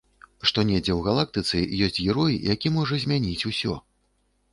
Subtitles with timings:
[0.51, 3.77] Што недзе ў галактыцы ёсць герой, які можа змяніць усё.